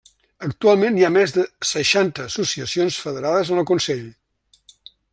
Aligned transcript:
Actualment, 0.45 0.97
hi 0.99 1.05
ha 1.07 1.11
més 1.17 1.35
de 1.35 1.43
seixanta 1.73 2.27
associacions 2.31 2.99
federades 3.05 3.53
en 3.55 3.65
el 3.65 3.71
consell. 3.75 4.05